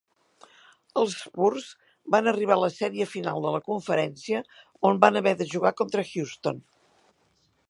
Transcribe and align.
Els 1.01 1.17
Spurs 1.23 1.67
van 2.15 2.31
arribar 2.31 2.57
a 2.57 2.63
la 2.63 2.71
sèrie 2.77 3.09
final 3.13 3.45
de 3.45 3.53
la 3.57 3.63
conferència, 3.71 4.43
on 4.91 5.05
van 5.07 5.23
haver 5.23 5.39
de 5.45 5.53
jugar 5.57 5.77
contra 5.85 6.11
Houston. 6.13 6.65